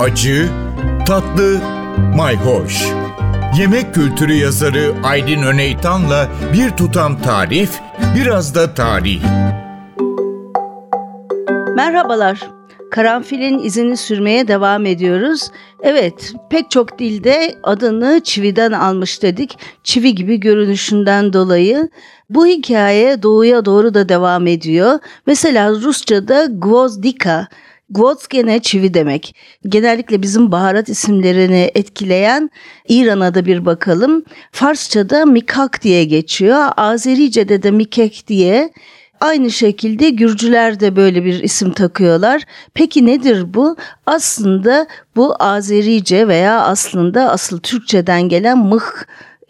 [0.00, 0.48] acı,
[1.06, 1.60] tatlı,
[2.16, 2.86] mayhoş.
[3.58, 7.70] Yemek kültürü yazarı Aydın Öneytan'la bir tutam tarif,
[8.16, 9.22] biraz da tarih.
[11.76, 12.40] Merhabalar.
[12.90, 15.50] Karanfilin izini sürmeye devam ediyoruz.
[15.82, 19.58] Evet, pek çok dilde adını çividen almış dedik.
[19.84, 21.88] Çivi gibi görünüşünden dolayı.
[22.30, 24.98] Bu hikaye doğuya doğru da devam ediyor.
[25.26, 27.48] Mesela Rusça'da gvozdika
[27.90, 29.36] Gvoz gene çivi demek.
[29.68, 32.50] Genellikle bizim baharat isimlerini etkileyen
[32.88, 34.24] İran'a da bir bakalım.
[34.52, 36.64] Farsça'da mikak diye geçiyor.
[36.76, 38.72] Azerice'de de mikek diye.
[39.20, 42.42] Aynı şekilde Gürcüler de böyle bir isim takıyorlar.
[42.74, 43.76] Peki nedir bu?
[44.06, 49.04] Aslında bu Azerice veya aslında asıl Türkçeden gelen mıh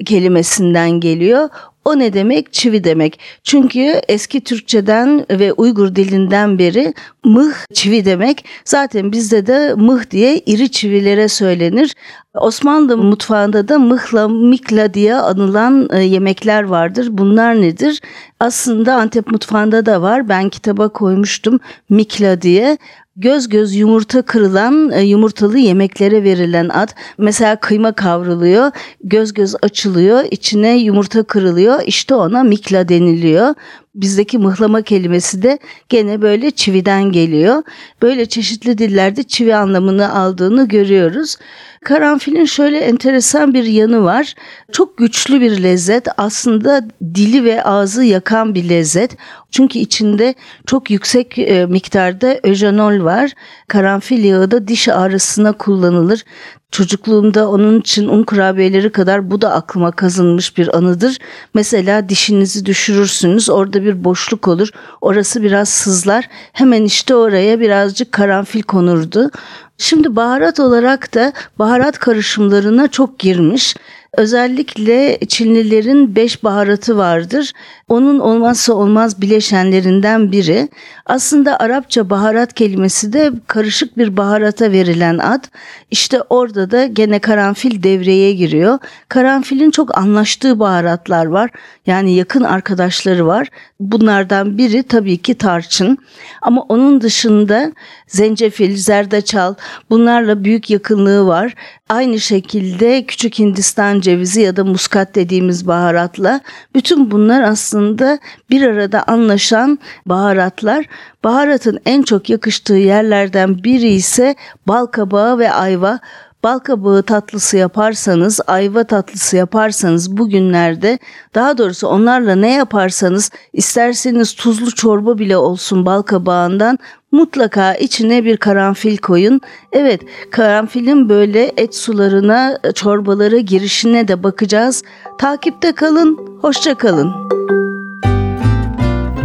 [0.05, 1.49] kelimesinden geliyor.
[1.87, 2.53] O ne demek?
[2.53, 3.21] Çivi demek.
[3.45, 6.95] Çünkü eski Türkçeden ve Uygur dilinden beri
[7.25, 8.45] mıh çivi demek.
[8.65, 11.95] Zaten bizde de mıh diye iri çivilere söylenir.
[12.41, 17.09] Osmanlı mutfağında da mıhla, mikla diye anılan e, yemekler vardır.
[17.11, 18.01] Bunlar nedir?
[18.41, 20.29] Aslında Antep mutfağında da var.
[20.29, 22.79] Ben kitaba koymuştum mikla diye
[23.17, 26.89] göz göz yumurta kırılan e, yumurtalı yemeklere verilen ad.
[27.19, 28.71] Mesela kıyma kavruluyor,
[29.05, 31.83] göz göz açılıyor, içine yumurta kırılıyor.
[31.87, 33.55] İşte ona mikla deniliyor.
[33.97, 35.59] Bizdeki mıhlama kelimesi de
[35.89, 37.63] gene böyle çividen geliyor.
[38.03, 41.37] Böyle çeşitli dillerde çivi anlamını aldığını görüyoruz.
[41.85, 44.35] Karanfilin şöyle enteresan bir yanı var.
[44.73, 46.09] Çok güçlü bir lezzet.
[46.17, 49.17] Aslında dili ve ağzı yakan bir lezzet.
[49.57, 50.35] Çünkü içinde
[50.67, 53.31] çok yüksek e, miktarda öjenol var.
[53.69, 56.25] Karanfil yağı da diş ağrısına kullanılır.
[56.71, 61.19] Çocukluğumda onun için un kurabiyeleri kadar bu da aklıma kazınmış bir anıdır.
[61.55, 64.69] Mesela dişinizi düşürürsünüz orada bir boşluk olur.
[65.01, 66.29] Orası biraz sızlar.
[66.53, 69.31] Hemen işte oraya birazcık karanfil konurdu.
[69.79, 73.77] Şimdi baharat olarak da baharat karışımlarına çok girmiş.
[74.17, 77.53] Özellikle Çinlilerin beş baharatı vardır.
[77.89, 80.69] Onun olmazsa olmaz bileşenlerinden biri.
[81.07, 85.45] Aslında Arapça baharat kelimesi de karışık bir baharata verilen ad.
[85.91, 88.79] İşte orada da gene karanfil devreye giriyor.
[89.09, 91.51] Karanfilin çok anlaştığı baharatlar var.
[91.87, 93.49] Yani yakın arkadaşları var.
[93.81, 95.99] Bunlardan biri tabii ki tarçın.
[96.43, 97.73] Ama onun dışında
[98.07, 99.55] zencefil, zerdeçal
[99.91, 101.55] bunlarla büyük yakınlığı var.
[101.89, 106.41] Aynı şekilde küçük Hindistan cevizi ya da muskat dediğimiz baharatla
[106.75, 108.19] bütün bunlar aslında
[108.51, 110.87] bir arada anlaşan baharatlar.
[111.25, 114.35] Baharatın en çok yakıştığı yerlerden biri ise
[114.69, 115.99] bal kabağı ve ayva.
[116.45, 120.99] Bal kabağı tatlısı yaparsanız, ayva tatlısı yaparsanız bugünlerde
[121.35, 126.79] daha doğrusu onlarla ne yaparsanız isterseniz tuzlu çorba bile olsun bal kabağından
[127.17, 129.41] mutlaka içine bir karanfil koyun.
[129.73, 130.01] Evet
[130.31, 134.83] karanfilin böyle et sularına, çorbalara girişine de bakacağız.
[135.19, 137.13] Takipte kalın, hoşça kalın.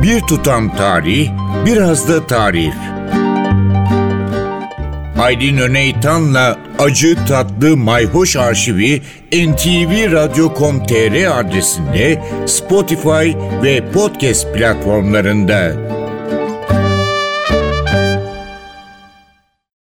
[0.04, 1.30] Bir tutam tarih,
[1.66, 2.74] biraz da tarif.
[5.20, 9.02] Aydın Öneytan'la Acı Tatlı Mayhoş Arşivi
[9.34, 13.32] ntvradio.com.tr adresinde Spotify
[13.64, 16.01] ve podcast platformlarında.